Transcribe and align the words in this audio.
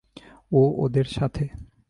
ও 0.51 0.61
ওদের 0.85 1.05
সাথে। 1.05 1.47